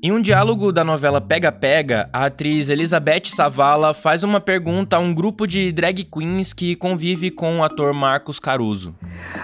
[0.00, 5.00] Em um diálogo da novela Pega Pega, a atriz Elizabeth Savala faz uma pergunta a
[5.00, 8.94] um grupo de drag queens que convive com o ator Marcos Caruso.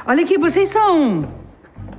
[0.07, 1.29] Olha aqui, vocês são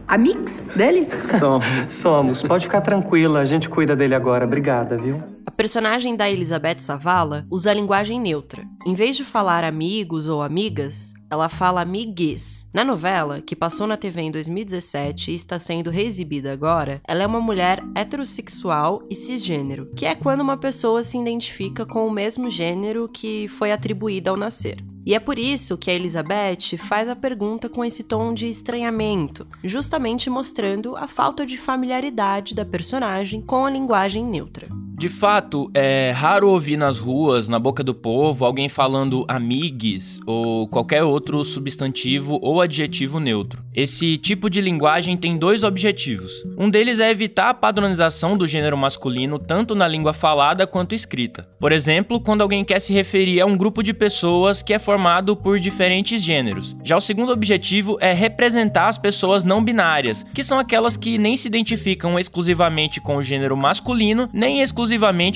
[0.07, 1.09] amigos dele?
[1.37, 2.43] Somos, somos.
[2.43, 4.45] Pode ficar tranquila, a gente cuida dele agora.
[4.45, 5.34] Obrigada, viu?
[5.55, 8.67] Personagem da Elizabeth Savala usa a linguagem neutra.
[8.85, 12.67] Em vez de falar amigos ou amigas, ela fala amigues.
[12.73, 17.27] Na novela, que passou na TV em 2017 e está sendo reexibida agora, ela é
[17.27, 22.49] uma mulher heterossexual e cisgênero, que é quando uma pessoa se identifica com o mesmo
[22.49, 24.83] gênero que foi atribuído ao nascer.
[25.05, 29.47] E é por isso que a Elizabeth faz a pergunta com esse tom de estranhamento,
[29.63, 34.67] justamente mostrando a falta de familiaridade da personagem com a linguagem neutra.
[34.97, 40.69] De fato, é raro ouvir nas ruas, na boca do povo, alguém falando amigues ou
[40.69, 43.61] qualquer outro substantivo ou adjetivo neutro.
[43.75, 46.31] Esse tipo de linguagem tem dois objetivos.
[46.57, 51.45] Um deles é evitar a padronização do gênero masculino tanto na língua falada quanto escrita.
[51.59, 55.35] Por exemplo, quando alguém quer se referir a um grupo de pessoas que é formado
[55.35, 56.73] por diferentes gêneros.
[56.85, 61.35] Já o segundo objetivo é representar as pessoas não binárias, que são aquelas que nem
[61.35, 64.84] se identificam exclusivamente com o gênero masculino, nem exclusivamente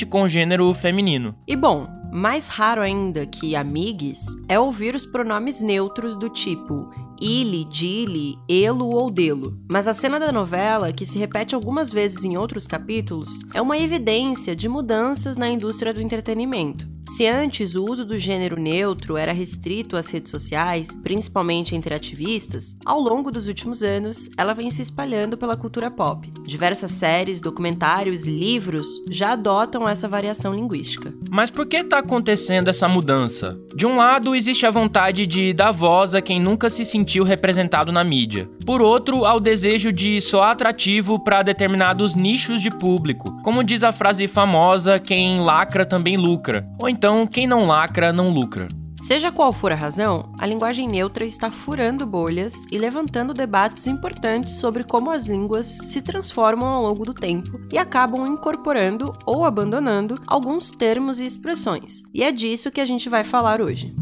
[0.05, 1.35] com o gênero feminino.
[1.47, 6.89] E bom, mais raro ainda que amigues é ouvir os pronomes neutros do tipo
[7.21, 9.57] ele, dile, elo ou delo.
[9.69, 13.77] Mas a cena da novela, que se repete algumas vezes em outros capítulos, é uma
[13.77, 16.87] evidência de mudanças na indústria do entretenimento.
[17.07, 22.75] Se antes o uso do gênero neutro era restrito às redes sociais, principalmente entre ativistas,
[22.85, 26.31] ao longo dos últimos anos ela vem se espalhando pela cultura pop.
[26.45, 31.11] Diversas séries, documentários e livros já adotam essa variação linguística.
[31.31, 33.59] Mas por que está acontecendo essa mudança?
[33.75, 37.91] De um lado, existe a vontade de dar voz a quem nunca se sentiu representado
[37.91, 38.49] na mídia.
[38.65, 43.41] Por outro, há o desejo de soar atrativo para determinados nichos de público.
[43.41, 46.67] Como diz a frase famosa, quem lacra também lucra.
[46.79, 48.67] Ou então, quem não lacra não lucra.
[48.99, 54.55] Seja qual for a razão, a linguagem neutra está furando bolhas e levantando debates importantes
[54.55, 60.21] sobre como as línguas se transformam ao longo do tempo e acabam incorporando ou abandonando
[60.27, 62.03] alguns termos e expressões.
[62.13, 63.95] E é disso que a gente vai falar hoje.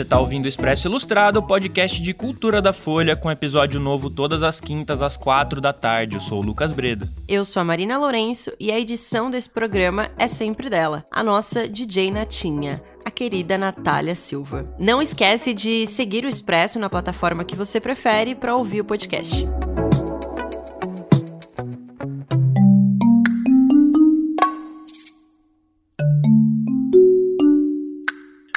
[0.00, 4.08] Você está ouvindo o Expresso Ilustrado, o podcast de cultura da Folha, com episódio novo
[4.08, 6.16] todas as quintas às quatro da tarde.
[6.16, 7.06] Eu sou o Lucas Breda.
[7.28, 11.68] Eu sou a Marina Lourenço e a edição desse programa é sempre dela, a nossa
[11.68, 14.74] DJ Natinha a querida Natália Silva.
[14.78, 19.46] Não esquece de seguir o Expresso na plataforma que você prefere para ouvir o podcast.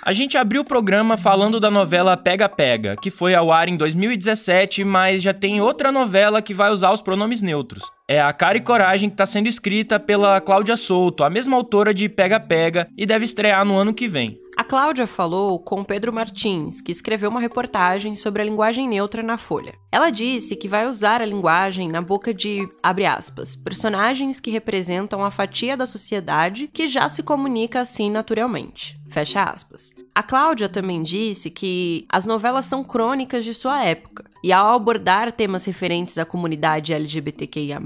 [0.06, 3.78] A gente abriu o programa falando da novela Pega Pega, que foi ao ar em
[3.78, 7.86] 2017, mas já tem outra novela que vai usar os pronomes neutros.
[8.06, 11.94] É a Cara e Coragem que está sendo escrita pela Cláudia Souto, a mesma autora
[11.94, 14.38] de Pega Pega, e deve estrear no ano que vem.
[14.58, 19.38] A Cláudia falou com Pedro Martins, que escreveu uma reportagem sobre a linguagem neutra na
[19.38, 19.74] Folha.
[19.92, 25.32] Ela disse que vai usar a linguagem na boca de, aspas, personagens que representam a
[25.32, 29.02] fatia da sociedade que já se comunica assim naturalmente.
[29.14, 29.94] Fecha aspas.
[30.16, 35.32] A Cláudia também disse que as novelas são crônicas de sua época, e ao abordar
[35.32, 37.82] temas referentes à comunidade LGBTQIA,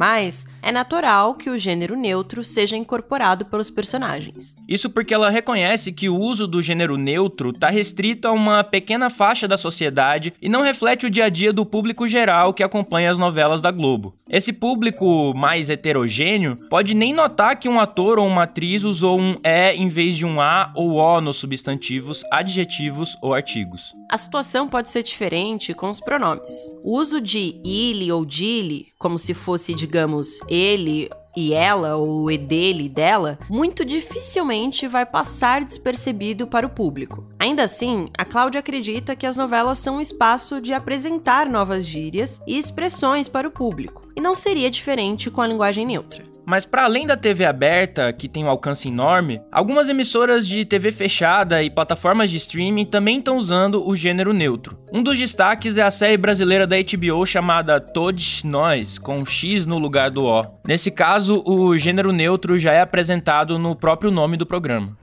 [0.63, 4.55] é natural que o gênero neutro seja incorporado pelos personagens.
[4.67, 9.07] Isso porque ela reconhece que o uso do gênero neutro está restrito a uma pequena
[9.09, 13.11] faixa da sociedade e não reflete o dia a dia do público geral que acompanha
[13.11, 14.15] as novelas da Globo.
[14.27, 19.35] Esse público mais heterogêneo pode nem notar que um ator ou uma atriz usou um
[19.43, 23.93] é em vez de um a ou o nos substantivos, adjetivos ou artigos.
[24.09, 26.51] A situação pode ser diferente com os pronomes.
[26.83, 32.37] O uso de ele ou dile, como se fosse, digamos, ele e ela, ou e
[32.37, 37.23] dele e dela, muito dificilmente vai passar despercebido para o público.
[37.37, 42.41] Ainda assim, a Cláudia acredita que as novelas são um espaço de apresentar novas gírias
[42.47, 46.25] e expressões para o público, e não seria diferente com a linguagem neutra.
[46.49, 50.93] Mas para além da TV aberta, que tem um alcance enorme, algumas emissoras de TV
[50.93, 54.79] fechada e plataformas de streaming também estão usando o gênero neutro.
[54.89, 59.77] Um dos destaques é a série brasileira da HBO chamada Todos Nós, com X no
[59.77, 60.45] lugar do O.
[60.65, 64.97] Nesse caso, o gênero neutro já é apresentado no próprio nome do programa.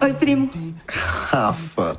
[0.00, 0.50] Oi, primo.
[0.88, 1.96] Rafa.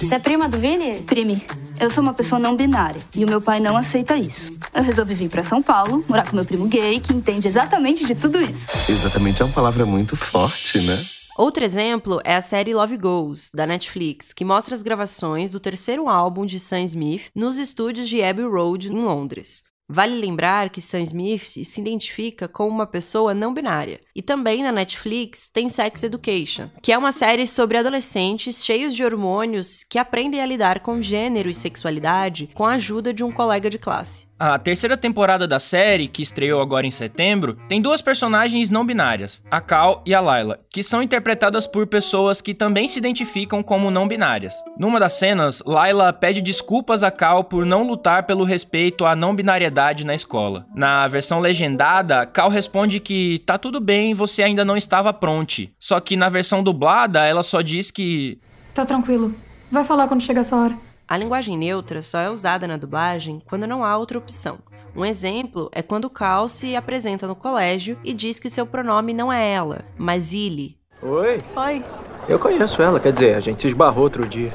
[0.00, 1.02] Você é prima do Vini?
[1.02, 1.42] Prime,
[1.80, 4.52] eu sou uma pessoa não binária e o meu pai não aceita isso.
[4.74, 8.14] Eu resolvi vir para São Paulo, morar com meu primo gay, que entende exatamente de
[8.14, 8.90] tudo isso.
[8.90, 10.98] Exatamente é uma palavra muito forte, né?
[11.36, 16.08] Outro exemplo é a série Love Goes, da Netflix, que mostra as gravações do terceiro
[16.08, 19.62] álbum de Sam Smith nos estúdios de Abbey Road, em Londres.
[19.88, 24.00] Vale lembrar que Sam Smith se identifica como uma pessoa não binária.
[24.14, 29.04] E também na Netflix tem Sex Education, que é uma série sobre adolescentes cheios de
[29.04, 33.68] hormônios que aprendem a lidar com gênero e sexualidade com a ajuda de um colega
[33.68, 34.31] de classe.
[34.44, 39.40] A terceira temporada da série, que estreou agora em setembro, tem duas personagens não binárias,
[39.48, 43.88] a Cal e a Layla, que são interpretadas por pessoas que também se identificam como
[43.88, 44.52] não binárias.
[44.76, 49.32] Numa das cenas, Layla pede desculpas a Cal por não lutar pelo respeito à não
[49.32, 50.66] binariedade na escola.
[50.74, 55.72] Na versão legendada, Cal responde que tá tudo bem, você ainda não estava pronte.
[55.78, 58.40] Só que na versão dublada, ela só diz que
[58.74, 59.32] Tá tranquilo.
[59.70, 60.91] Vai falar quando chegar a sua hora.
[61.12, 64.60] A linguagem neutra só é usada na dublagem quando não há outra opção.
[64.96, 69.30] Um exemplo é quando Cal se apresenta no colégio e diz que seu pronome não
[69.30, 70.78] é ela, mas ele.
[71.02, 71.84] Oi, Oi.
[72.26, 74.54] eu conheço ela, quer dizer, a gente se esbarrou outro dia.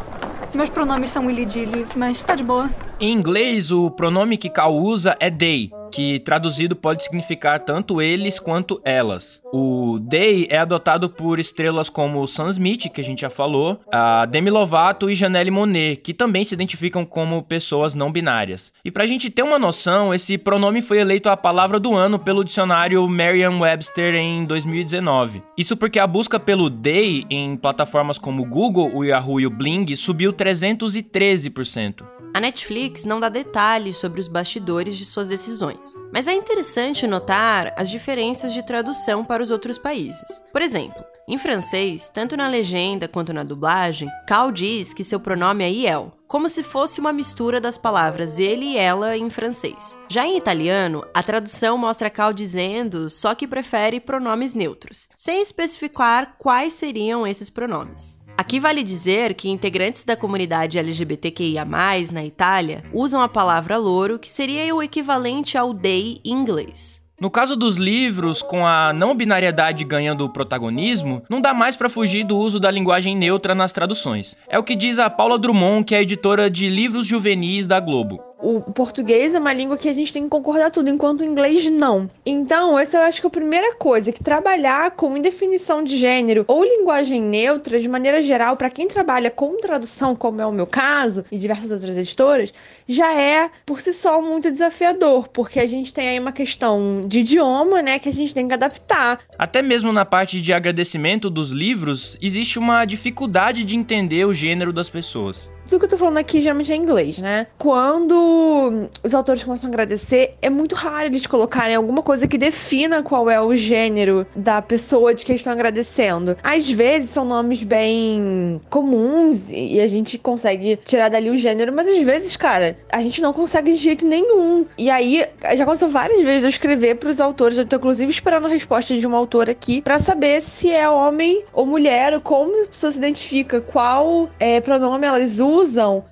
[0.51, 2.71] Meus pronomes são Willy Dilly, mas tá de boa.
[2.99, 8.39] Em inglês, o pronome que Cal usa é they, que traduzido pode significar tanto eles
[8.39, 9.39] quanto elas.
[9.53, 14.25] O they é adotado por estrelas como Sam Smith, que a gente já falou, a
[14.25, 18.73] Demi Lovato e Janelle Monáe, que também se identificam como pessoas não binárias.
[18.83, 22.43] E pra gente ter uma noção, esse pronome foi eleito a palavra do ano pelo
[22.43, 25.43] dicionário Merriam-Webster em 2019.
[25.55, 29.51] Isso porque a busca pelo they em plataformas como o Google, o Yahoo e o
[29.51, 32.17] Bling subiu 313%.
[32.37, 37.73] A Netflix não dá detalhes sobre os bastidores de suas decisões, mas é interessante notar
[37.77, 40.43] as diferenças de tradução para os outros países.
[40.51, 45.63] Por exemplo, em francês, tanto na legenda quanto na dublagem, Cal diz que seu pronome
[45.63, 49.97] é Iel, como se fosse uma mistura das palavras ele e ela em francês.
[50.07, 56.35] Já em italiano, a tradução mostra Cal dizendo só que prefere pronomes neutros, sem especificar
[56.37, 58.19] quais seriam esses pronomes.
[58.37, 61.65] Aqui vale dizer que integrantes da comunidade LGBTQIA+,
[62.13, 67.01] na Itália, usam a palavra louro, que seria o equivalente ao they em inglês.
[67.19, 72.23] No caso dos livros, com a não binariedade ganhando protagonismo, não dá mais pra fugir
[72.23, 74.37] do uso da linguagem neutra nas traduções.
[74.47, 78.26] É o que diz a Paula Drummond, que é editora de livros juvenis da Globo.
[78.39, 81.65] O português é uma língua que a gente tem que concordar tudo, enquanto o inglês
[81.71, 82.07] não.
[82.23, 86.45] Então, essa eu acho que é a primeira coisa, que trabalhar com indefinição de gênero
[86.47, 90.67] ou linguagem neutra, de maneira geral, para quem trabalha com tradução, como é o meu
[90.67, 92.53] caso, e diversas outras editoras,
[92.87, 97.19] já é, por si só, muito desafiador, porque a gente tem aí uma questão de
[97.19, 99.19] idioma, né, que a gente tem que adaptar.
[99.37, 104.71] Até mesmo na parte de agradecimento dos livros, existe uma dificuldade de entender o gênero
[104.71, 105.49] das pessoas.
[105.67, 107.47] Tudo que eu tô falando aqui geralmente é em inglês, né?
[107.57, 113.03] Quando os autores começam a agradecer, é muito raro eles colocarem alguma coisa que defina
[113.03, 116.37] qual é o gênero da pessoa de que eles estão agradecendo.
[116.41, 121.87] Às vezes são nomes bem comuns e a gente consegue tirar dali o gênero, mas
[121.87, 124.65] às vezes, cara, a gente não consegue de jeito nenhum.
[124.77, 125.25] E aí,
[125.55, 129.05] já aconteceu várias vezes eu escrever pros autores, eu tô inclusive esperando a resposta de
[129.05, 132.97] um autor aqui pra saber se é homem ou mulher, ou como a pessoa se
[132.97, 135.56] identifica, qual é, pronome elas usam.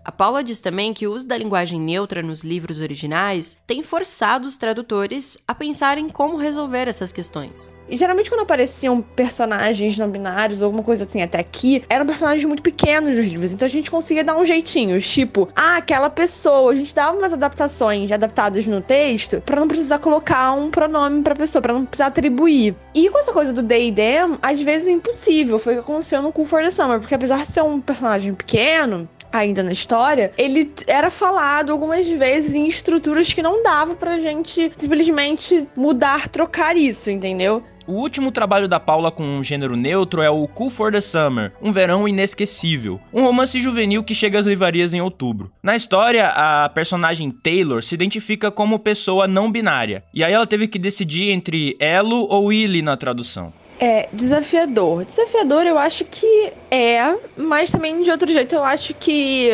[0.04, 4.48] A Paula diz também que o uso da linguagem neutra nos livros originais tem forçado
[4.48, 7.74] os tradutores a pensar em como resolver essas questões.
[7.88, 12.44] E geralmente quando apareciam personagens não binários ou alguma coisa assim até aqui, eram personagens
[12.44, 13.54] muito pequenos nos livros.
[13.54, 16.72] Então a gente conseguia dar um jeitinho, tipo, ah, aquela pessoa.
[16.72, 21.36] A gente dava umas adaptações adaptadas no texto pra não precisar colocar um pronome pra
[21.36, 22.76] pessoa, pra não precisar atribuir.
[22.94, 25.60] E com essa coisa do they them, às vezes é impossível.
[25.60, 28.34] Foi o que aconteceu no Cool for the Summer, porque apesar de ser um personagem
[28.34, 34.20] pequeno, ainda na história, ele era falado algumas vezes em estruturas que não dava pra
[34.20, 37.64] gente simplesmente mudar, trocar isso, entendeu?
[37.88, 41.52] O último trabalho da Paula com um gênero neutro é o Cool for the Summer,
[41.62, 45.52] Um Verão Inesquecível, um romance juvenil que chega às livrarias em outubro.
[45.62, 50.68] Na história, a personagem Taylor se identifica como pessoa não binária, e aí ela teve
[50.68, 53.54] que decidir entre elo ou ili na tradução.
[53.78, 55.04] É desafiador.
[55.06, 59.50] Desafiador eu acho que é, mas também de outro jeito eu acho que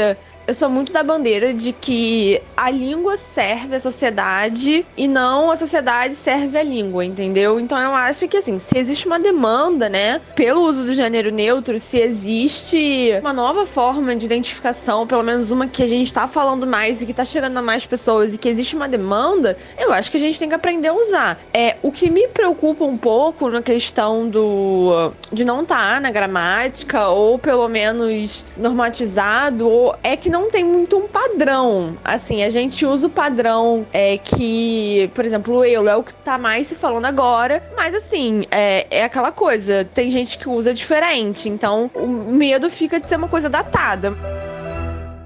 [0.52, 5.56] eu sou muito da bandeira de que a língua serve à sociedade e não a
[5.56, 7.58] sociedade serve à língua, entendeu?
[7.58, 11.80] Então eu acho que assim, se existe uma demanda, né, pelo uso do gênero neutro,
[11.80, 16.68] se existe uma nova forma de identificação, pelo menos uma que a gente tá falando
[16.68, 20.12] mais e que tá chegando a mais pessoas e que existe uma demanda, eu acho
[20.12, 21.40] que a gente tem que aprender a usar.
[21.54, 26.12] É, o que me preocupa um pouco na questão do de não estar tá na
[26.12, 31.98] gramática ou pelo menos normatizado ou é que não não tem muito um padrão.
[32.04, 36.14] Assim, a gente usa o padrão é que, por exemplo, o eu é o que
[36.14, 40.74] tá mais se falando agora, mas assim, é, é aquela coisa, tem gente que usa
[40.74, 44.18] diferente, então o medo fica de ser uma coisa datada.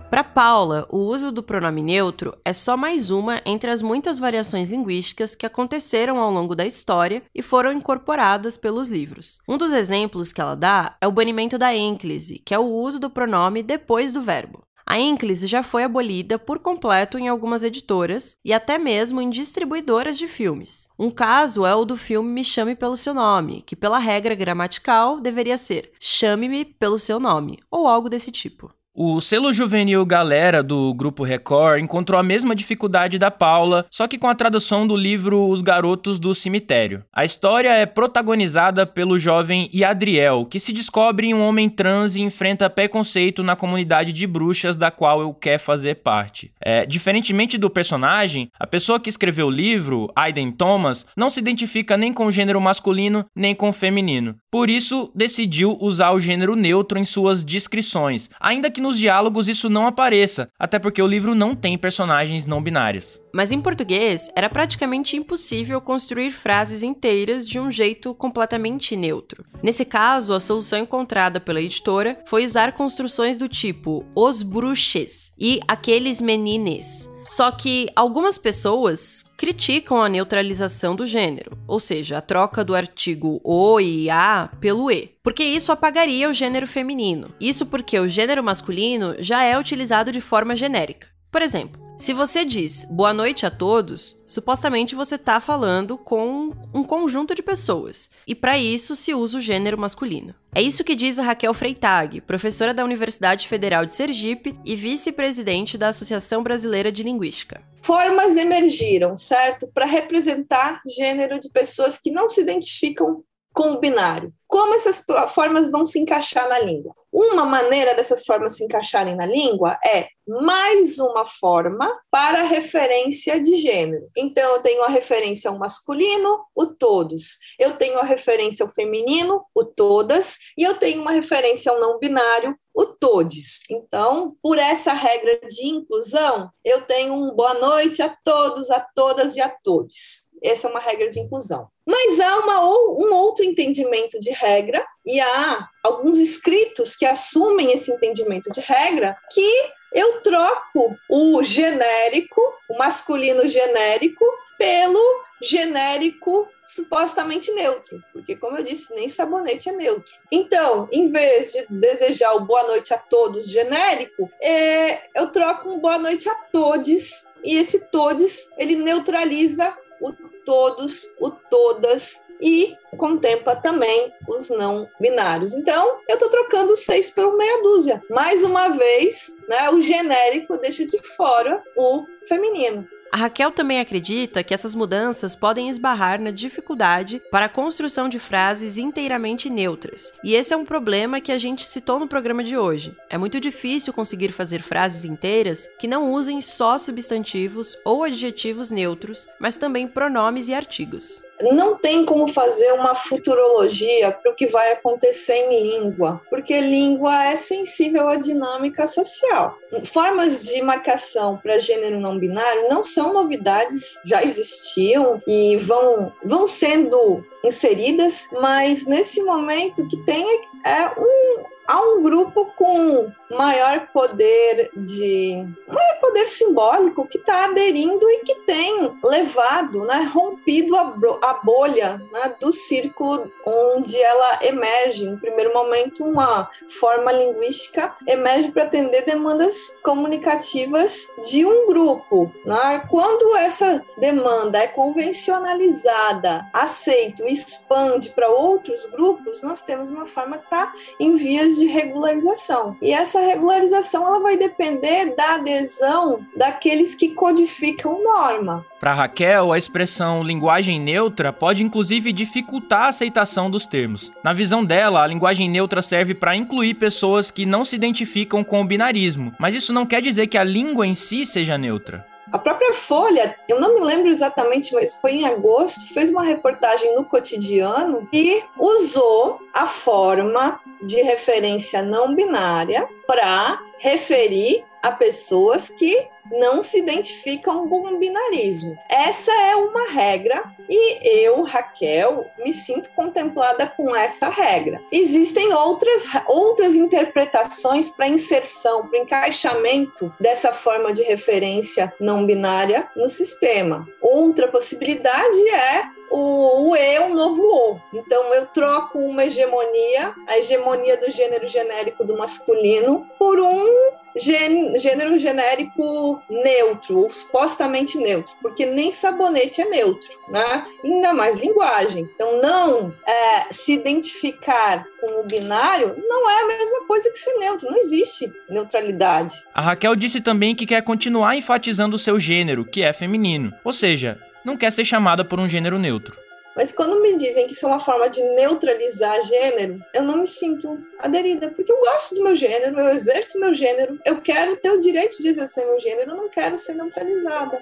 [0.10, 4.70] Para Paula, o uso do pronome neutro é só mais uma entre as muitas variações
[4.70, 9.40] linguísticas que aconteceram ao longo da história e foram incorporadas pelos livros.
[9.48, 13.00] Um dos exemplos que ela dá é o banimento da ênclise, que é o uso
[13.00, 14.62] do pronome depois do verbo.
[14.88, 20.16] A ênclise já foi abolida por completo em algumas editoras e até mesmo em distribuidoras
[20.18, 20.88] de filmes.
[20.98, 25.20] Um caso é o do filme Me Chame Pelo Seu Nome, que, pela regra gramatical,
[25.20, 28.72] deveria ser Chame-me pelo seu nome, ou algo desse tipo.
[28.98, 34.18] O selo juvenil Galera do Grupo Record encontrou a mesma dificuldade da Paula, só que
[34.18, 37.04] com a tradução do livro Os Garotos do Cemitério.
[37.12, 42.70] A história é protagonizada pelo jovem Iadriel, que se descobre um homem trans e enfrenta
[42.70, 46.54] preconceito na comunidade de bruxas da qual ele quer fazer parte.
[46.62, 51.98] É, diferentemente do personagem, a pessoa que escreveu o livro, Aiden Thomas, não se identifica
[51.98, 54.38] nem com o gênero masculino nem com o feminino.
[54.50, 59.68] Por isso, decidiu usar o gênero neutro em suas descrições, ainda que nos diálogos isso
[59.68, 63.20] não apareça, até porque o livro não tem personagens não binários.
[63.34, 69.44] Mas em português, era praticamente impossível construir frases inteiras de um jeito completamente neutro.
[69.64, 75.60] Nesse caso, a solução encontrada pela editora foi usar construções do tipo os bruxes e
[75.68, 77.10] aqueles menines.
[77.26, 83.42] Só que algumas pessoas criticam a neutralização do gênero, ou seja, a troca do artigo
[83.44, 87.34] o e a pelo e, porque isso apagaria o gênero feminino.
[87.42, 91.08] Isso porque o gênero masculino já é utilizado de forma genérica.
[91.32, 96.84] Por exemplo, se você diz boa noite a todos, supostamente você está falando com um
[96.84, 100.36] conjunto de pessoas, e para isso se usa o gênero masculino.
[100.54, 105.78] É isso que diz a Raquel Freitag, professora da Universidade Federal de Sergipe e vice-presidente
[105.78, 107.64] da Associação Brasileira de Linguística.
[107.82, 109.70] Formas emergiram, certo?
[109.74, 113.24] Para representar gênero de pessoas que não se identificam
[113.54, 114.34] com o binário.
[114.48, 116.94] Como essas formas vão se encaixar na língua?
[117.18, 123.56] Uma maneira dessas formas se encaixarem na língua é mais uma forma para referência de
[123.56, 124.10] gênero.
[124.18, 127.38] Então, eu tenho a referência ao masculino, o todos.
[127.58, 130.36] Eu tenho a referência ao feminino, o todas.
[130.58, 133.62] E eu tenho uma referência ao não binário, o todes.
[133.70, 139.38] Então, por essa regra de inclusão, eu tenho um boa noite a todos, a todas
[139.38, 140.30] e a todos.
[140.44, 141.70] Essa é uma regra de inclusão.
[141.86, 147.92] Mas há uma, um outro entendimento de regra, e há alguns escritos que assumem esse
[147.92, 154.26] entendimento de regra, que eu troco o genérico, o masculino genérico,
[154.58, 160.14] pelo genérico supostamente neutro, porque, como eu disse, nem sabonete é neutro.
[160.32, 165.80] Então, em vez de desejar o boa noite a todos genérico, é, eu troco um
[165.80, 170.12] boa noite a todos, e esse todos ele neutraliza o
[170.46, 175.54] todos, o todas e contempla também os não binários.
[175.54, 178.02] Então, eu estou trocando seis pelo meia dúzia.
[178.10, 182.88] Mais uma vez, né, o genérico deixa de fora o feminino.
[183.16, 188.20] A Raquel também acredita que essas mudanças podem esbarrar na dificuldade para a construção de
[188.20, 190.12] frases inteiramente neutras.
[190.22, 192.94] E esse é um problema que a gente citou no programa de hoje.
[193.10, 199.30] É muito difícil conseguir fazer frases inteiras que não usem só substantivos ou adjetivos neutros,
[199.40, 204.72] mas também pronomes e artigos não tem como fazer uma futurologia para o que vai
[204.72, 209.58] acontecer em língua, porque língua é sensível à dinâmica social.
[209.86, 216.48] Formas de marcação para gênero não binário não são novidades, já existiam e vão, vão
[216.48, 220.26] sendo inseridas, mas nesse momento que tem
[220.66, 228.08] é um, há um grupo com maior poder de maior poder simbólico que está aderindo
[228.10, 230.94] e que tem levado, né, rompido a,
[231.24, 235.06] a bolha né, do círculo onde ela emerge.
[235.06, 242.32] Em primeiro momento, uma forma linguística emerge para atender demandas comunicativas de um grupo.
[242.46, 242.86] Né?
[242.90, 250.46] Quando essa demanda é convencionalizada, aceita, expande para outros grupos, nós temos uma forma que
[250.46, 252.76] está em vias de regularização.
[252.82, 258.66] E essa regularização ela vai depender da adesão daqueles que codificam norma.
[258.80, 264.12] Para Raquel, a expressão linguagem neutra pode inclusive dificultar a aceitação dos termos.
[264.24, 268.62] Na visão dela, a linguagem neutra serve para incluir pessoas que não se identificam com
[268.62, 272.06] o binarismo, mas isso não quer dizer que a língua em si seja neutra.
[272.32, 276.96] A própria Folha, eu não me lembro exatamente, mas foi em agosto, fez uma reportagem
[276.96, 286.08] no cotidiano e usou a forma de referência não binária para referir a pessoas que
[286.32, 288.78] não se identificam com o binarismo.
[288.90, 294.82] Essa é uma regra e eu, Raquel, me sinto contemplada com essa regra.
[294.92, 303.08] Existem outras, outras interpretações para inserção, para encaixamento dessa forma de referência não binária no
[303.08, 303.88] sistema.
[304.02, 307.80] Outra possibilidade é o, o E, um novo O.
[307.94, 315.20] Então eu troco uma hegemonia, a hegemonia do gênero genérico do masculino, por um gênero
[315.20, 320.66] genérico neutro, ou supostamente neutro, porque nem sabonete é neutro, né?
[320.84, 322.10] Ainda mais linguagem.
[322.16, 327.36] Então, não é, se identificar com o binário não é a mesma coisa que ser
[327.38, 329.44] neutro, não existe neutralidade.
[329.54, 333.74] A Raquel disse também que quer continuar enfatizando o seu gênero, que é feminino, ou
[333.74, 336.16] seja, não quer ser chamada por um gênero neutro.
[336.56, 340.28] Mas quando me dizem que isso é uma forma de neutralizar gênero, eu não me
[340.28, 344.72] sinto aderida, porque eu gosto do meu gênero, eu exerço meu gênero, eu quero ter
[344.72, 347.62] o direito de exercer meu gênero, eu não quero ser neutralizada.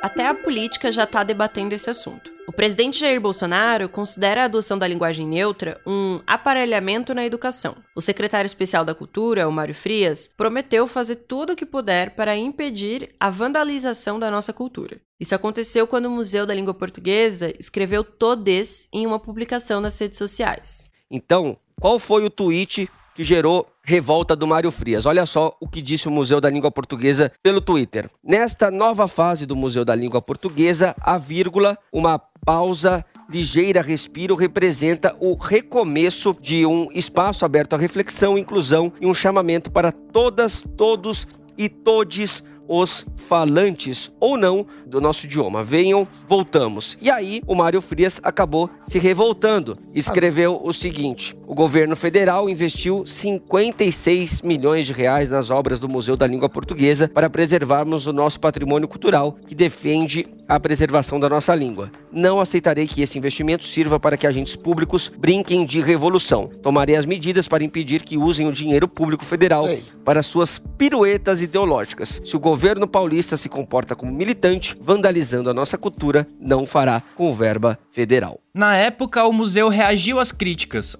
[0.00, 2.33] Até a política já está debatendo esse assunto.
[2.54, 7.74] O presidente Jair Bolsonaro considera a adoção da linguagem neutra um aparelhamento na educação.
[7.96, 12.36] O secretário especial da Cultura, o Mário Frias, prometeu fazer tudo o que puder para
[12.36, 15.00] impedir a vandalização da nossa cultura.
[15.18, 20.18] Isso aconteceu quando o Museu da Língua Portuguesa escreveu todes em uma publicação nas redes
[20.18, 20.88] sociais.
[21.10, 25.06] Então, qual foi o tweet que gerou revolta do Mário Frias.
[25.06, 28.10] Olha só o que disse o Museu da Língua Portuguesa pelo Twitter.
[28.22, 35.16] Nesta nova fase do Museu da Língua Portuguesa, a vírgula, uma pausa ligeira respiro representa
[35.18, 41.26] o recomeço de um espaço aberto à reflexão, inclusão e um chamamento para todas, todos
[41.56, 45.62] e todes os falantes ou não do nosso idioma.
[45.62, 46.96] Venham, voltamos.
[47.00, 49.76] E aí o Mário Frias acabou se revoltando.
[49.94, 56.16] Escreveu o seguinte: o governo federal investiu 56 milhões de reais nas obras do Museu
[56.16, 61.54] da Língua Portuguesa para preservarmos o nosso patrimônio cultural que defende a preservação da nossa
[61.54, 61.90] língua.
[62.12, 66.48] Não aceitarei que esse investimento sirva para que agentes públicos brinquem de revolução.
[66.62, 69.82] Tomarei as medidas para impedir que usem o dinheiro público federal Ei.
[70.04, 72.20] para suas piruetas ideológicas.
[72.24, 77.34] Se o governo paulista se comporta como militante, vandalizando a nossa cultura, não fará com
[77.34, 78.43] verba federal.
[78.56, 80.96] Na época, o museu reagiu às críticas,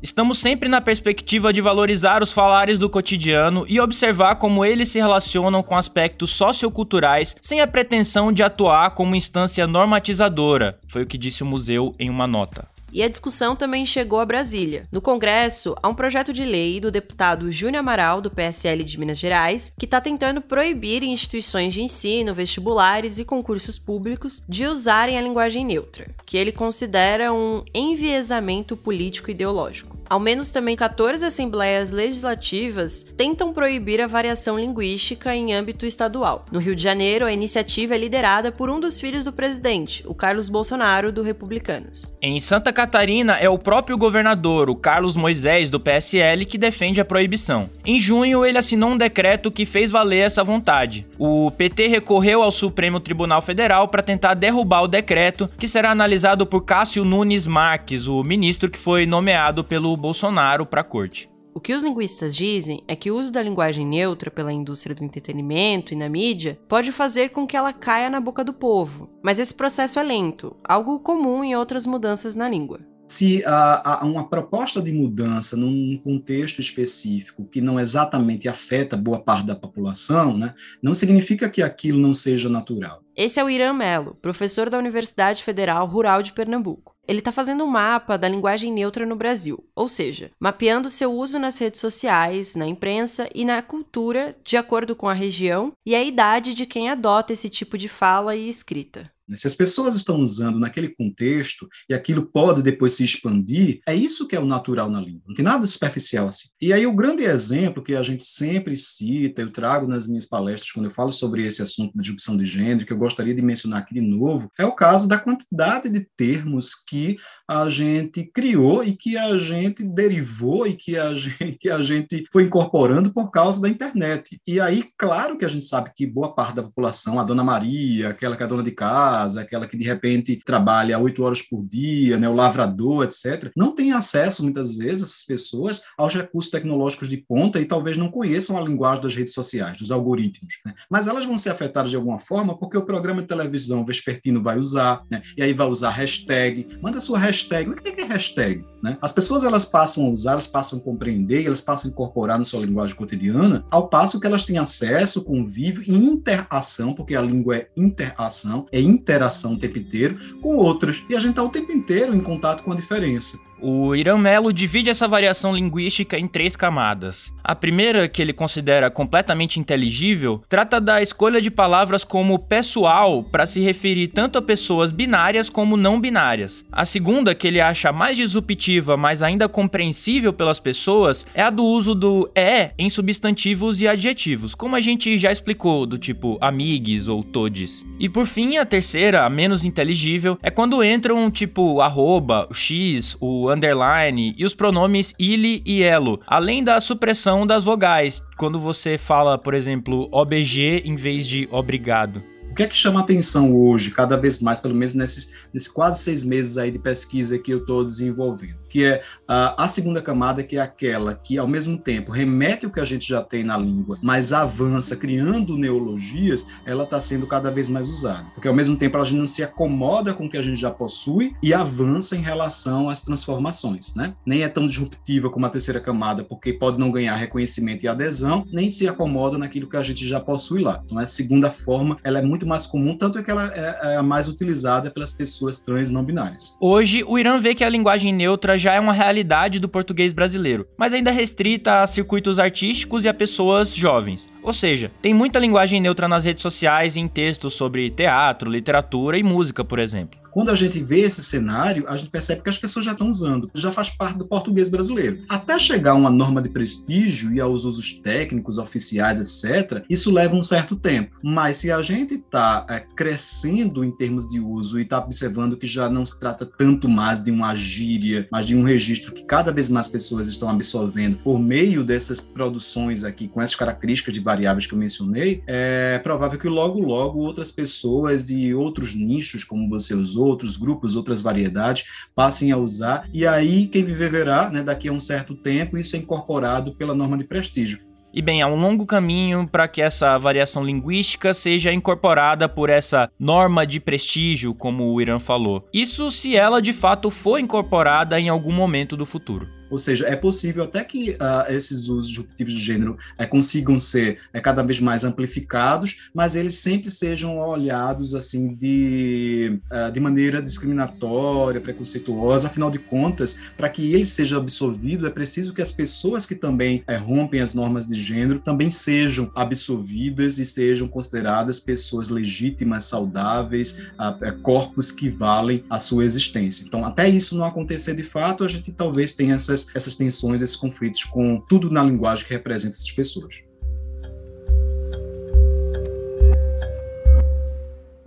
[0.00, 5.00] Estamos sempre na perspectiva de valorizar os falares do cotidiano e observar como eles se
[5.00, 11.18] relacionam com aspectos socioculturais sem a pretensão de atuar como instância normatizadora, foi o que
[11.18, 12.68] disse o museu em uma nota.
[12.92, 14.84] E a discussão também chegou a Brasília.
[14.90, 19.18] No Congresso, há um projeto de lei do deputado Júnior Amaral, do PSL de Minas
[19.18, 25.22] Gerais, que está tentando proibir instituições de ensino, vestibulares e concursos públicos de usarem a
[25.22, 29.99] linguagem neutra, que ele considera um enviesamento político ideológico.
[30.10, 36.44] Ao menos também 14 assembleias legislativas tentam proibir a variação linguística em âmbito estadual.
[36.50, 40.12] No Rio de Janeiro, a iniciativa é liderada por um dos filhos do presidente, o
[40.12, 42.12] Carlos Bolsonaro, do Republicanos.
[42.20, 47.04] Em Santa Catarina, é o próprio governador, o Carlos Moisés, do PSL, que defende a
[47.04, 47.70] proibição.
[47.86, 51.06] Em junho, ele assinou um decreto que fez valer essa vontade.
[51.16, 56.44] O PT recorreu ao Supremo Tribunal Federal para tentar derrubar o decreto, que será analisado
[56.44, 61.30] por Cássio Nunes Marques, o ministro que foi nomeado pelo Bolsonaro para a corte.
[61.52, 65.04] O que os linguistas dizem é que o uso da linguagem neutra pela indústria do
[65.04, 69.38] entretenimento e na mídia pode fazer com que ela caia na boca do povo, mas
[69.38, 74.80] esse processo é lento, algo comum em outras mudanças na língua se há, uma proposta
[74.80, 80.94] de mudança num contexto específico que não exatamente afeta boa parte da população, né, não
[80.94, 83.02] significa que aquilo não seja natural.
[83.16, 86.94] Esse é o Irã Melo, professor da Universidade Federal Rural de Pernambuco.
[87.10, 91.40] Ele está fazendo um mapa da linguagem neutra no Brasil, ou seja, mapeando seu uso
[91.40, 96.04] nas redes sociais, na imprensa e na cultura de acordo com a região e a
[96.04, 99.10] idade de quem adota esse tipo de fala e escrita.
[99.30, 99.36] Né?
[99.36, 104.26] Se as pessoas estão usando naquele contexto e aquilo pode depois se expandir, é isso
[104.26, 105.22] que é o natural na língua.
[105.28, 106.48] Não tem nada superficial assim.
[106.60, 110.72] E aí o grande exemplo que a gente sempre cita, eu trago nas minhas palestras
[110.72, 113.80] quando eu falo sobre esse assunto de disrupção de gênero, que eu gostaria de mencionar
[113.80, 117.18] aqui de novo, é o caso da quantidade de termos que
[117.50, 122.24] a gente criou e que a gente derivou e que a gente, que a gente
[122.32, 124.40] foi incorporando por causa da internet.
[124.46, 128.10] E aí, claro que a gente sabe que boa parte da população, a dona Maria,
[128.10, 131.64] aquela que é dona de casa, casa, aquela que de repente trabalha oito horas por
[131.66, 137.08] dia, né, o lavrador, etc., não tem acesso, muitas vezes, essas pessoas, aos recursos tecnológicos
[137.08, 140.54] de ponta e talvez não conheçam a linguagem das redes sociais, dos algoritmos.
[140.64, 140.74] Né?
[140.90, 144.58] Mas elas vão ser afetadas de alguma forma porque o programa de televisão vespertino vai
[144.58, 145.22] usar, né?
[145.36, 146.78] e aí vai usar hashtag.
[146.80, 147.70] Manda sua hashtag.
[147.70, 148.64] O que é hashtag?
[148.82, 148.96] Né?
[149.00, 152.44] As pessoas elas passam a usar, elas passam a compreender, elas passam a incorporar na
[152.44, 157.56] sua linguagem cotidiana, ao passo que elas têm acesso, convívio e interação, porque a língua
[157.56, 161.02] é interação, é interação o tempo inteiro, com outras.
[161.08, 163.38] E a gente está o tempo inteiro em contato com a diferença.
[163.62, 167.32] O Irã Melo divide essa variação linguística em três camadas.
[167.44, 173.44] A primeira, que ele considera completamente inteligível, trata da escolha de palavras como pessoal para
[173.44, 176.64] se referir tanto a pessoas binárias como não binárias.
[176.72, 181.64] A segunda, que ele acha mais disruptiva, mas ainda compreensível pelas pessoas, é a do
[181.64, 187.08] uso do é em substantivos e adjetivos, como a gente já explicou, do tipo amigues
[187.08, 187.84] ou todes.
[187.98, 193.16] E por fim, a terceira, a menos inteligível, é quando entram tipo arroba, o x,
[193.20, 198.96] o underline e os pronomes ele e elo, além da supressão das vogais, quando você
[198.96, 202.22] fala, por exemplo, obg em vez de obrigado.
[202.50, 206.02] O que é que chama atenção hoje, cada vez mais, pelo menos nesses, nesses quase
[206.02, 208.56] seis meses aí de pesquisa que eu estou desenvolvendo?
[208.70, 212.70] Que é uh, a segunda camada, que é aquela que, ao mesmo tempo, remete o
[212.70, 217.50] que a gente já tem na língua, mas avança, criando neologias, ela está sendo cada
[217.50, 218.26] vez mais usada.
[218.34, 220.70] Porque, ao mesmo tempo, a gente não se acomoda com o que a gente já
[220.70, 224.14] possui e avança em relação às transformações, né?
[224.24, 228.46] Nem é tão disruptiva como a terceira camada, porque pode não ganhar reconhecimento e adesão,
[228.52, 230.80] nem se acomoda naquilo que a gente já possui lá.
[230.84, 233.96] Então, a segunda forma, ela é muito mais comum, tanto é que ela é, é
[233.96, 236.56] a mais utilizada pelas pessoas trans não binárias.
[236.60, 240.66] Hoje, o Irã vê que a linguagem neutra já é uma realidade do português brasileiro,
[240.76, 244.28] mas ainda restrita a circuitos artísticos e a pessoas jovens.
[244.42, 249.18] Ou seja, tem muita linguagem neutra nas redes sociais e em textos sobre teatro, literatura
[249.18, 250.20] e música, por exemplo.
[250.30, 253.50] Quando a gente vê esse cenário, a gente percebe que as pessoas já estão usando,
[253.54, 255.24] já faz parte do português brasileiro.
[255.28, 260.36] Até chegar a uma norma de prestígio e aos usos técnicos, oficiais, etc., isso leva
[260.36, 261.16] um certo tempo.
[261.22, 265.66] Mas se a gente está é, crescendo em termos de uso e está observando que
[265.66, 269.50] já não se trata tanto mais de uma gíria, mas de um registro que cada
[269.50, 274.66] vez mais pessoas estão absorvendo por meio dessas produções aqui, com essas características de variáveis
[274.66, 279.92] que eu mencionei, é provável que logo, logo outras pessoas de outros nichos, como você
[279.94, 284.88] usou, outros grupos, outras variedades, passem a usar, e aí quem viver verá, né, daqui
[284.88, 287.80] a um certo tempo, isso é incorporado pela norma de prestígio.
[288.12, 293.08] E bem, há um longo caminho para que essa variação linguística seja incorporada por essa
[293.18, 295.64] norma de prestígio, como o Irã falou.
[295.72, 299.59] Isso se ela de fato for incorporada em algum momento do futuro.
[299.70, 304.18] Ou seja, é possível até que uh, esses usos disruptivos de gênero uh, consigam ser
[304.34, 310.42] uh, cada vez mais amplificados, mas eles sempre sejam olhados assim de, ah, de maneira
[310.42, 312.48] discriminatória, preconceituosa.
[312.48, 316.82] Afinal de contas, para que ele seja absolvido, é preciso que as pessoas que também
[316.86, 323.82] eh, rompem as normas de gênero também sejam absolvidas e sejam consideradas pessoas legítimas, saudáveis,
[324.22, 326.64] eh, corpos que valem a sua existência.
[326.66, 330.56] Então, até isso não acontecer de fato, a gente talvez tenha essas essas, tensões, esses
[330.56, 333.42] conflitos com tudo na linguagem que representa essas pessoas.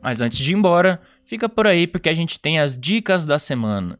[0.01, 3.39] Mas antes de ir embora, fica por aí porque a gente tem as dicas da
[3.39, 3.97] semana.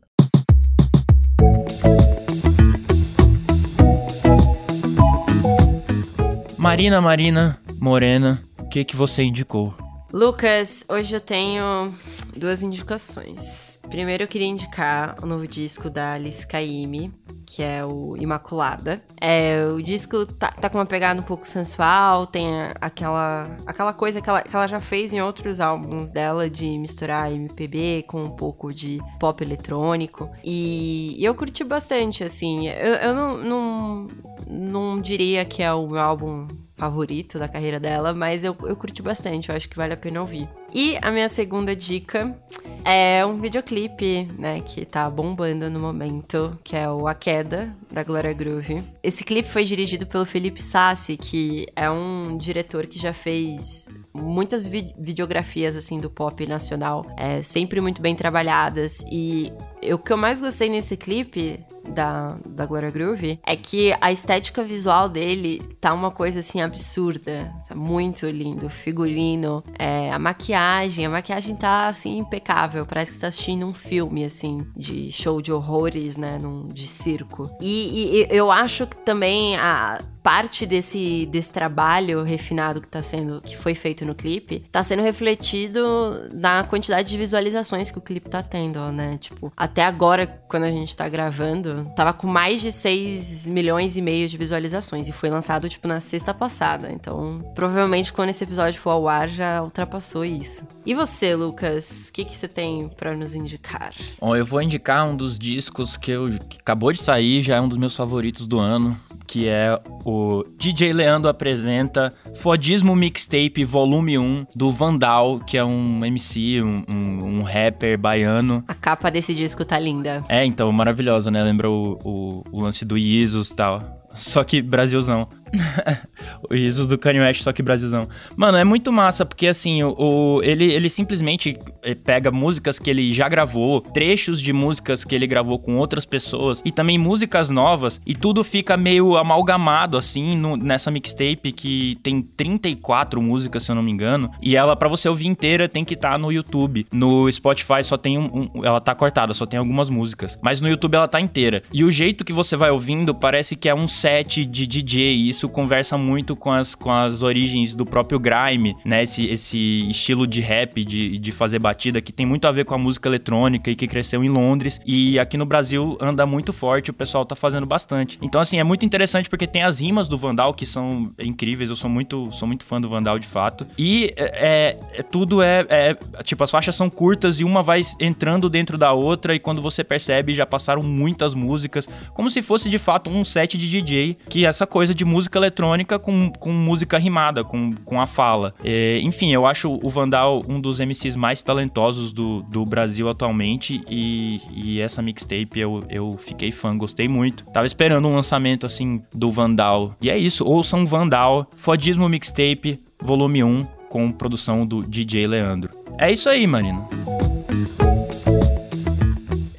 [6.57, 9.82] Marina, Marina, Morena, o que que você indicou?
[10.13, 11.91] Lucas, hoje eu tenho
[12.37, 13.79] duas indicações.
[13.89, 17.11] Primeiro eu queria indicar o novo disco da Alice Caymmi,
[17.47, 19.01] que é o Imaculada.
[19.19, 22.47] É, o disco tá, tá, com uma pegada um pouco sensual, tem
[22.79, 27.31] aquela, aquela coisa que ela, que ela já fez em outros álbuns dela de misturar
[27.31, 30.29] MPB com um pouco de pop eletrônico.
[30.43, 32.67] E, eu curti bastante, assim.
[32.67, 34.07] Eu, eu não, não,
[34.47, 36.45] não diria que é o meu álbum
[36.83, 40.19] favorito da carreira dela, mas eu, eu curti bastante, eu acho que vale a pena
[40.19, 40.49] ouvir.
[40.73, 42.35] E a minha segunda dica
[42.83, 48.03] é um videoclipe, né, que tá bombando no momento, que é o A Queda, da
[48.03, 48.83] Gloria Groove.
[49.01, 54.65] Esse clipe foi dirigido pelo Felipe Sassi, que é um diretor que já fez muitas
[54.67, 59.03] vi videografias, assim, do pop nacional, é, sempre muito bem trabalhadas.
[59.11, 59.51] E
[59.91, 64.63] o que eu mais gostei nesse clipe da, da Gloria Groove é que a estética
[64.63, 67.53] visual dele tá uma coisa assim absurda.
[67.67, 68.69] Tá muito lindo.
[68.69, 70.62] Figurino, é, a maquiagem.
[71.05, 72.85] A maquiagem tá assim impecável.
[72.85, 76.37] Parece que você tá assistindo um filme, assim, de show de horrores, né?
[76.41, 77.49] Num, de circo.
[77.61, 83.41] E, e eu acho que também a, parte desse, desse trabalho refinado que tá sendo
[83.41, 88.29] que foi feito no clipe tá sendo refletido na quantidade de visualizações que o clipe
[88.29, 89.17] tá tendo, né?
[89.19, 94.01] Tipo, até agora, quando a gente tá gravando, tava com mais de 6 milhões e
[94.01, 96.89] meio de visualizações e foi lançado, tipo, na sexta passada.
[96.91, 100.52] Então, provavelmente quando esse episódio for ao ar já ultrapassou isso.
[100.85, 103.93] E você, Lucas, o que, que você tem para nos indicar?
[104.19, 107.61] Bom, eu vou indicar um dos discos que, eu, que acabou de sair, já é
[107.61, 114.17] um dos meus favoritos do ano, que é o DJ Leandro apresenta Fodismo Mixtape Volume
[114.17, 118.63] 1 do Vandal, que é um MC, um, um, um, rapper baiano.
[118.67, 120.23] A capa desse disco tá linda.
[120.27, 121.41] É, então, maravilhosa, né?
[121.43, 124.03] Lembra o, o, o lance do Isus e tal.
[124.15, 125.27] Só que Brasilzão.
[126.49, 128.07] o risos do Kanye West, só que Brasilzão.
[128.35, 132.89] Mano, é muito massa, porque assim, o, o, ele, ele simplesmente eh, pega músicas que
[132.89, 137.49] ele já gravou, trechos de músicas que ele gravou com outras pessoas, e também músicas
[137.49, 143.71] novas, e tudo fica meio amalgamado, assim, no, nessa mixtape que tem 34 músicas, se
[143.71, 146.31] eu não me engano, e ela, para você ouvir inteira, tem que estar tá no
[146.31, 146.85] YouTube.
[146.91, 150.37] No Spotify só tem um, um, Ela tá cortada, só tem algumas músicas.
[150.41, 151.63] Mas no YouTube ela tá inteira.
[151.71, 155.42] E o jeito que você vai ouvindo parece que é um set de DJ, isso
[155.43, 159.03] isso conversa muito com as, com as origens do próprio grime, né?
[159.03, 162.73] Esse, esse estilo de rap, de, de fazer batida, que tem muito a ver com
[162.73, 164.79] a música eletrônica e que cresceu em Londres.
[164.85, 168.17] E aqui no Brasil anda muito forte, o pessoal tá fazendo bastante.
[168.21, 171.69] Então, assim, é muito interessante porque tem as rimas do Vandal que são incríveis.
[171.69, 173.65] Eu sou muito, sou muito fã do Vandal, de fato.
[173.77, 175.97] E é, é, é tudo é, é.
[176.23, 179.35] Tipo, as faixas são curtas e uma vai entrando dentro da outra.
[179.35, 181.89] E quando você percebe, já passaram muitas músicas.
[182.13, 184.17] Como se fosse de fato um set de DJ.
[184.29, 188.53] Que essa coisa de música música eletrônica com, com música rimada, com, com a fala.
[188.63, 193.83] É, enfim, eu acho o Vandal um dos MCs mais talentosos do, do Brasil atualmente
[193.89, 197.45] e, e essa mixtape eu, eu fiquei fã, gostei muito.
[197.45, 199.95] Tava esperando um lançamento assim do Vandal.
[200.01, 205.69] E é isso, ouçam Vandal, Fodismo Mixtape, volume 1, com produção do DJ Leandro.
[205.97, 206.87] É isso aí, Marina.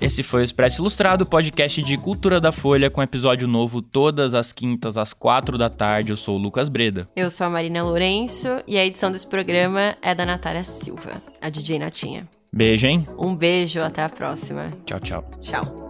[0.04, 4.52] Esse foi o Expresso Ilustrado, podcast de cultura da Folha, com episódio novo todas as
[4.52, 6.10] quintas às quatro da tarde.
[6.10, 7.08] Eu sou o Lucas Breda.
[7.16, 11.48] Eu sou a Marina Lourenço e a edição desse programa é da Natália Silva, a
[11.48, 12.28] DJ Natinha.
[12.52, 13.08] Beijo, hein?
[13.18, 14.70] Um beijo, até a próxima.
[14.84, 15.24] Tchau, tchau.
[15.40, 15.83] Tchau.